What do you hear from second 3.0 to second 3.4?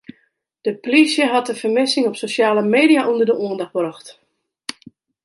ûnder de